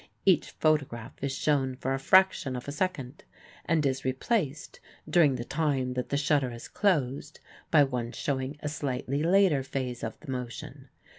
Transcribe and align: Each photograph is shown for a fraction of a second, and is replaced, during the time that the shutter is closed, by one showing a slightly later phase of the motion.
Each 0.25 0.49
photograph 0.49 1.11
is 1.21 1.31
shown 1.31 1.75
for 1.75 1.93
a 1.93 1.99
fraction 1.99 2.55
of 2.55 2.67
a 2.67 2.71
second, 2.71 3.23
and 3.65 3.85
is 3.85 4.03
replaced, 4.03 4.79
during 5.07 5.35
the 5.35 5.43
time 5.45 5.93
that 5.93 6.09
the 6.09 6.17
shutter 6.17 6.51
is 6.51 6.67
closed, 6.67 7.39
by 7.69 7.83
one 7.83 8.11
showing 8.11 8.57
a 8.61 8.67
slightly 8.67 9.21
later 9.21 9.61
phase 9.61 10.03
of 10.03 10.19
the 10.21 10.31
motion. 10.31 10.89